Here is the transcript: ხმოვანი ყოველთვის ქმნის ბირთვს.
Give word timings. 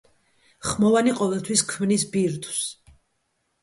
ხმოვანი 0.69 1.15
ყოველთვის 1.21 1.65
ქმნის 1.75 2.09
ბირთვს. 2.19 2.69